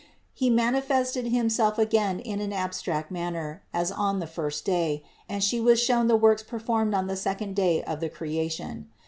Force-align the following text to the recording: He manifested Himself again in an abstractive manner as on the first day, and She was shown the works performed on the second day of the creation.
He 0.33 0.49
manifested 0.49 1.27
Himself 1.27 1.77
again 1.77 2.19
in 2.19 2.39
an 2.41 2.49
abstractive 2.49 3.11
manner 3.11 3.61
as 3.71 3.91
on 3.91 4.19
the 4.19 4.25
first 4.25 4.65
day, 4.65 5.03
and 5.29 5.43
She 5.43 5.59
was 5.59 5.79
shown 5.79 6.07
the 6.07 6.17
works 6.17 6.41
performed 6.41 6.95
on 6.95 7.05
the 7.05 7.15
second 7.15 7.55
day 7.55 7.83
of 7.83 7.99
the 7.99 8.09
creation. 8.09 8.89